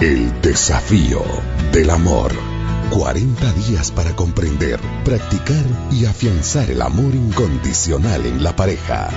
[0.00, 1.22] El desafío
[1.72, 2.30] del amor.
[2.90, 9.08] 40 días para comprender, practicar y afianzar el amor incondicional en la pareja.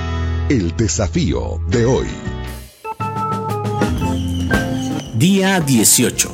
[0.48, 2.08] El desafío de hoy.
[5.16, 6.32] Día 18.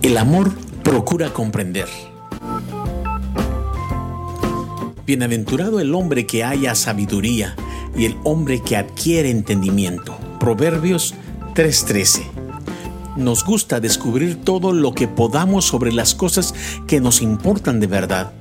[0.00, 0.50] El amor
[0.82, 1.88] procura comprender.
[5.04, 7.56] Bienaventurado el hombre que haya sabiduría
[7.94, 10.16] y el hombre que adquiere entendimiento.
[10.40, 11.14] Proverbios
[11.54, 12.47] 3:13
[13.18, 16.54] nos gusta descubrir todo lo que podamos sobre las cosas
[16.86, 18.32] que nos importan de verdad.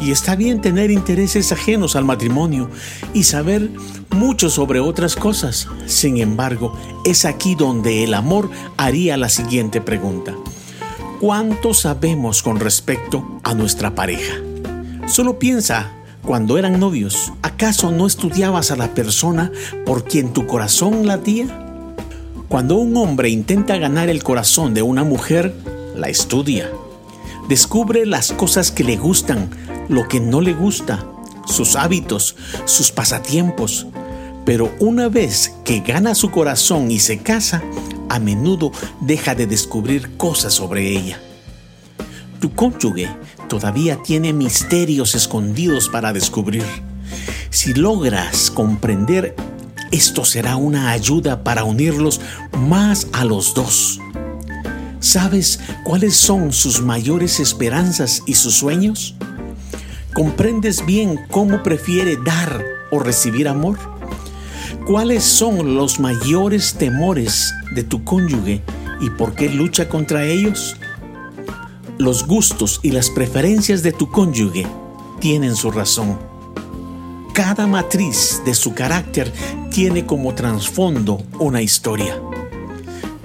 [0.00, 2.68] Y está bien tener intereses ajenos al matrimonio
[3.14, 3.70] y saber
[4.10, 5.68] mucho sobre otras cosas.
[5.86, 10.34] Sin embargo, es aquí donde el amor haría la siguiente pregunta.
[11.20, 14.34] ¿Cuánto sabemos con respecto a nuestra pareja?
[15.06, 19.52] Solo piensa, cuando eran novios, ¿acaso no estudiabas a la persona
[19.84, 21.61] por quien tu corazón latía?
[22.52, 25.54] Cuando un hombre intenta ganar el corazón de una mujer,
[25.96, 26.70] la estudia.
[27.48, 29.48] Descubre las cosas que le gustan,
[29.88, 31.02] lo que no le gusta,
[31.46, 32.36] sus hábitos,
[32.66, 33.86] sus pasatiempos.
[34.44, 37.62] Pero una vez que gana su corazón y se casa,
[38.10, 41.18] a menudo deja de descubrir cosas sobre ella.
[42.38, 43.08] Tu cónyuge
[43.48, 46.66] todavía tiene misterios escondidos para descubrir.
[47.48, 49.36] Si logras comprender
[49.92, 52.20] esto será una ayuda para unirlos
[52.58, 54.00] más a los dos.
[54.98, 59.14] ¿Sabes cuáles son sus mayores esperanzas y sus sueños?
[60.14, 63.78] ¿Comprendes bien cómo prefiere dar o recibir amor?
[64.86, 68.62] ¿Cuáles son los mayores temores de tu cónyuge
[69.00, 70.76] y por qué lucha contra ellos?
[71.98, 74.66] Los gustos y las preferencias de tu cónyuge
[75.20, 76.31] tienen su razón.
[77.32, 79.32] Cada matriz de su carácter
[79.70, 82.20] tiene como trasfondo una historia.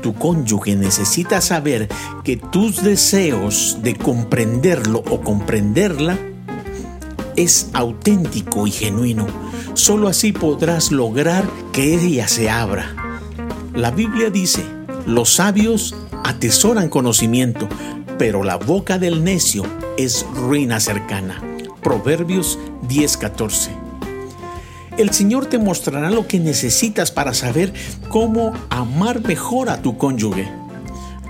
[0.02, 1.90] Tu cónyuge necesita saber
[2.24, 6.18] que tus deseos de comprenderlo o comprenderla
[7.36, 9.28] es auténtico y genuino.
[9.74, 11.44] Solo así podrás lograr
[11.74, 12.96] que ella se abra.
[13.74, 14.64] La Biblia dice,
[15.06, 17.68] los sabios atesoran conocimiento,
[18.18, 19.66] pero la boca del necio
[19.98, 21.44] es ruina cercana.
[21.84, 23.87] Proverbios 10:14
[24.98, 27.74] el Señor te mostrará lo que necesitas para saber
[28.10, 30.52] cómo amar mejor a tu cónyuge.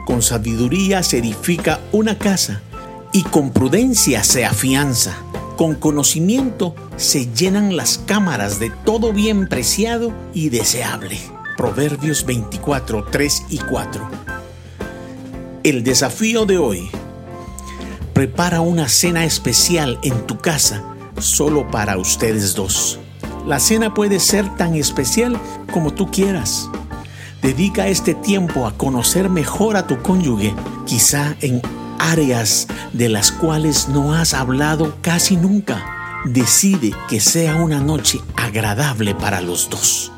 [0.06, 2.62] Con sabiduría se edifica una casa
[3.12, 5.18] y con prudencia se afianza.
[5.58, 11.18] Con conocimiento se llenan las cámaras de todo bien preciado y deseable.
[11.58, 14.10] Proverbios 24, 3 y 4.
[15.64, 16.90] El desafío de hoy.
[18.14, 20.84] Prepara una cena especial en tu casa
[21.20, 23.00] solo para ustedes dos.
[23.48, 25.40] La cena puede ser tan especial
[25.72, 26.70] como tú quieras.
[27.42, 30.54] Dedica este tiempo a conocer mejor a tu cónyuge,
[30.86, 31.62] quizá en
[31.98, 35.82] áreas de las cuales no has hablado casi nunca.
[36.26, 40.12] Decide que sea una noche agradable para los dos.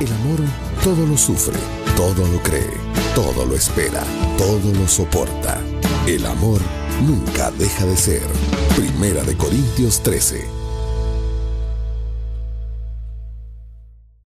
[0.00, 0.38] El amor
[0.82, 1.58] todo lo sufre,
[1.98, 2.72] todo lo cree,
[3.14, 4.02] todo lo espera,
[4.38, 5.60] todo lo soporta.
[6.06, 6.62] El amor
[7.06, 8.22] nunca deja de ser.
[8.74, 10.63] Primera de Corintios 13